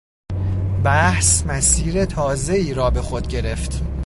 [0.83, 3.83] بحث مسیر تازهای را به خود گرفت.